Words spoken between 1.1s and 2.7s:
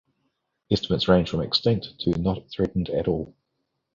from extinct to not